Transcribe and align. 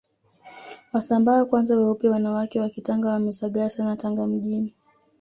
Wasambaa 0.93 1.45
kwanza 1.45 1.77
weupe 1.77 2.07
wanawake 2.09 2.59
wa 2.59 2.69
kitanga 2.69 3.09
wamezagaa 3.09 3.69
Sana 3.69 3.95
Tanga 3.95 4.27
mjini 4.27 4.73